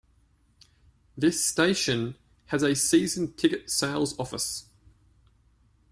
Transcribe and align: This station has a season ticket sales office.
This 1.15 1.45
station 1.45 2.15
has 2.47 2.63
a 2.63 2.73
season 2.73 3.33
ticket 3.33 3.69
sales 3.69 4.17
office. 4.19 4.65